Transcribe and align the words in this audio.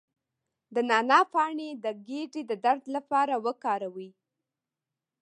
د 0.73 0.75
نعناع 0.89 1.23
پاڼې 1.33 1.69
د 1.83 1.85
ګیډې 2.07 2.41
د 2.49 2.51
درد 2.65 2.83
لپاره 2.95 3.35
وکاروئ 3.45 4.09